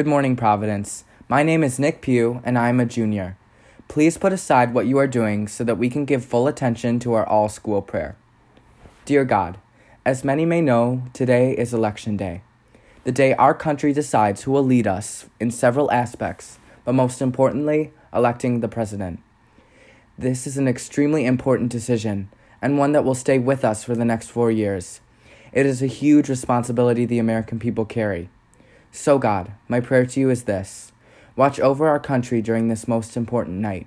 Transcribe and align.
Good 0.00 0.06
morning, 0.06 0.34
Providence. 0.34 1.04
My 1.28 1.42
name 1.42 1.62
is 1.62 1.78
Nick 1.78 2.00
Pugh, 2.00 2.40
and 2.42 2.56
I 2.56 2.70
am 2.70 2.80
a 2.80 2.86
junior. 2.86 3.36
Please 3.86 4.16
put 4.16 4.32
aside 4.32 4.72
what 4.72 4.86
you 4.86 4.96
are 4.96 5.06
doing 5.06 5.46
so 5.46 5.62
that 5.62 5.76
we 5.76 5.90
can 5.90 6.06
give 6.06 6.24
full 6.24 6.48
attention 6.48 6.98
to 7.00 7.12
our 7.12 7.26
all 7.28 7.50
school 7.50 7.82
prayer. 7.82 8.16
Dear 9.04 9.26
God, 9.26 9.58
as 10.06 10.24
many 10.24 10.46
may 10.46 10.62
know, 10.62 11.02
today 11.12 11.52
is 11.52 11.74
Election 11.74 12.16
Day, 12.16 12.40
the 13.04 13.12
day 13.12 13.34
our 13.34 13.52
country 13.52 13.92
decides 13.92 14.44
who 14.44 14.52
will 14.52 14.64
lead 14.64 14.86
us 14.86 15.26
in 15.38 15.50
several 15.50 15.92
aspects, 15.92 16.58
but 16.86 16.94
most 16.94 17.20
importantly, 17.20 17.92
electing 18.10 18.60
the 18.60 18.68
president. 18.68 19.20
This 20.16 20.46
is 20.46 20.56
an 20.56 20.66
extremely 20.66 21.26
important 21.26 21.70
decision 21.70 22.30
and 22.62 22.78
one 22.78 22.92
that 22.92 23.04
will 23.04 23.14
stay 23.14 23.38
with 23.38 23.66
us 23.66 23.84
for 23.84 23.94
the 23.94 24.06
next 24.06 24.30
four 24.30 24.50
years. 24.50 25.02
It 25.52 25.66
is 25.66 25.82
a 25.82 25.86
huge 25.86 26.30
responsibility 26.30 27.04
the 27.04 27.18
American 27.18 27.58
people 27.58 27.84
carry. 27.84 28.30
So, 28.92 29.18
God, 29.18 29.52
my 29.68 29.80
prayer 29.80 30.06
to 30.06 30.20
you 30.20 30.30
is 30.30 30.44
this 30.44 30.92
Watch 31.36 31.60
over 31.60 31.88
our 31.88 32.00
country 32.00 32.42
during 32.42 32.68
this 32.68 32.88
most 32.88 33.16
important 33.16 33.58
night. 33.58 33.86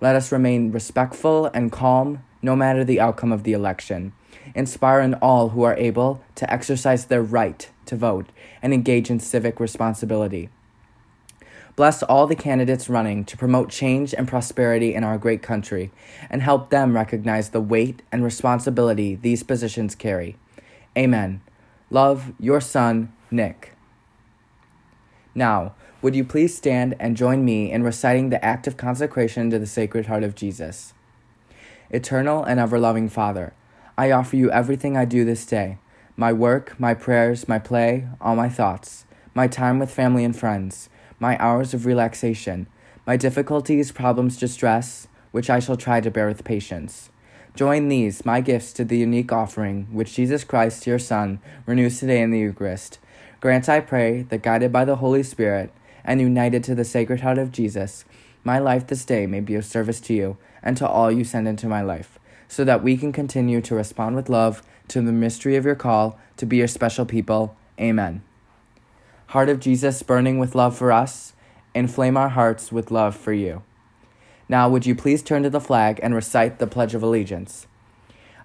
Let 0.00 0.16
us 0.16 0.32
remain 0.32 0.70
respectful 0.70 1.46
and 1.46 1.72
calm 1.72 2.22
no 2.40 2.54
matter 2.54 2.84
the 2.84 3.00
outcome 3.00 3.32
of 3.32 3.42
the 3.42 3.52
election, 3.52 4.12
Inspire 4.54 5.00
in 5.00 5.14
all 5.14 5.50
who 5.50 5.62
are 5.62 5.76
able 5.76 6.22
to 6.36 6.50
exercise 6.52 7.06
their 7.06 7.22
right 7.22 7.68
to 7.86 7.96
vote 7.96 8.26
and 8.62 8.72
engage 8.72 9.10
in 9.10 9.20
civic 9.20 9.60
responsibility. 9.60 10.48
Bless 11.76 12.02
all 12.02 12.26
the 12.26 12.34
candidates 12.34 12.88
running 12.88 13.24
to 13.24 13.36
promote 13.36 13.70
change 13.70 14.12
and 14.12 14.26
prosperity 14.26 14.94
in 14.94 15.04
our 15.04 15.16
great 15.16 15.42
country 15.42 15.92
and 16.28 16.42
help 16.42 16.70
them 16.70 16.94
recognize 16.94 17.50
the 17.50 17.60
weight 17.60 18.02
and 18.10 18.24
responsibility 18.24 19.14
these 19.14 19.44
positions 19.44 19.94
carry. 19.94 20.36
Amen. 20.96 21.40
Love, 21.90 22.32
your 22.40 22.60
son, 22.60 23.12
Nick. 23.30 23.77
Now, 25.38 25.76
would 26.02 26.16
you 26.16 26.24
please 26.24 26.56
stand 26.56 26.96
and 26.98 27.16
join 27.16 27.44
me 27.44 27.70
in 27.70 27.84
reciting 27.84 28.30
the 28.30 28.44
act 28.44 28.66
of 28.66 28.76
consecration 28.76 29.50
to 29.50 29.60
the 29.60 29.68
Sacred 29.68 30.06
Heart 30.06 30.24
of 30.24 30.34
Jesus? 30.34 30.94
Eternal 31.90 32.42
and 32.42 32.58
ever 32.58 32.76
loving 32.76 33.08
Father, 33.08 33.54
I 33.96 34.10
offer 34.10 34.34
you 34.34 34.50
everything 34.50 34.96
I 34.96 35.04
do 35.04 35.24
this 35.24 35.46
day 35.46 35.78
my 36.16 36.32
work, 36.32 36.74
my 36.80 36.92
prayers, 36.92 37.46
my 37.46 37.60
play, 37.60 38.08
all 38.20 38.34
my 38.34 38.48
thoughts, 38.48 39.04
my 39.32 39.46
time 39.46 39.78
with 39.78 39.92
family 39.92 40.24
and 40.24 40.36
friends, 40.36 40.88
my 41.20 41.40
hours 41.40 41.72
of 41.72 41.86
relaxation, 41.86 42.66
my 43.06 43.16
difficulties, 43.16 43.92
problems, 43.92 44.36
distress, 44.36 45.06
which 45.30 45.48
I 45.48 45.60
shall 45.60 45.76
try 45.76 46.00
to 46.00 46.10
bear 46.10 46.26
with 46.26 46.42
patience. 46.42 47.10
Join 47.54 47.86
these, 47.86 48.24
my 48.24 48.40
gifts, 48.40 48.72
to 48.72 48.84
the 48.84 48.98
unique 48.98 49.30
offering 49.30 49.86
which 49.92 50.14
Jesus 50.14 50.42
Christ, 50.42 50.84
your 50.84 50.98
Son, 50.98 51.38
renews 51.64 52.00
today 52.00 52.22
in 52.22 52.32
the 52.32 52.40
Eucharist. 52.40 52.98
Grant, 53.40 53.68
I 53.68 53.78
pray, 53.78 54.22
that 54.22 54.42
guided 54.42 54.72
by 54.72 54.84
the 54.84 54.96
Holy 54.96 55.22
Spirit 55.22 55.72
and 56.04 56.20
united 56.20 56.64
to 56.64 56.74
the 56.74 56.84
Sacred 56.84 57.20
Heart 57.20 57.38
of 57.38 57.52
Jesus, 57.52 58.04
my 58.42 58.58
life 58.58 58.88
this 58.88 59.04
day 59.04 59.28
may 59.28 59.38
be 59.38 59.54
of 59.54 59.64
service 59.64 60.00
to 60.02 60.14
you 60.14 60.38
and 60.60 60.76
to 60.76 60.88
all 60.88 61.12
you 61.12 61.22
send 61.22 61.46
into 61.46 61.68
my 61.68 61.80
life, 61.80 62.18
so 62.48 62.64
that 62.64 62.82
we 62.82 62.96
can 62.96 63.12
continue 63.12 63.60
to 63.60 63.76
respond 63.76 64.16
with 64.16 64.28
love 64.28 64.62
to 64.88 65.00
the 65.00 65.12
mystery 65.12 65.54
of 65.54 65.64
your 65.64 65.76
call 65.76 66.18
to 66.36 66.46
be 66.46 66.56
your 66.56 66.66
special 66.66 67.06
people. 67.06 67.56
Amen. 67.80 68.22
Heart 69.28 69.50
of 69.50 69.60
Jesus, 69.60 70.02
burning 70.02 70.40
with 70.40 70.56
love 70.56 70.76
for 70.76 70.90
us, 70.90 71.34
inflame 71.76 72.16
our 72.16 72.30
hearts 72.30 72.72
with 72.72 72.90
love 72.90 73.14
for 73.14 73.32
you. 73.32 73.62
Now, 74.48 74.68
would 74.68 74.84
you 74.84 74.96
please 74.96 75.22
turn 75.22 75.44
to 75.44 75.50
the 75.50 75.60
flag 75.60 76.00
and 76.02 76.12
recite 76.12 76.58
the 76.58 76.66
Pledge 76.66 76.94
of 76.94 77.04
Allegiance? 77.04 77.68